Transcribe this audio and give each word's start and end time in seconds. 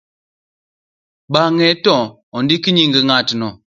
bang'e 1.33 1.69
to 1.83 1.95
ndik 2.43 2.63
nying' 2.75 2.97
ng'atno 3.07 3.49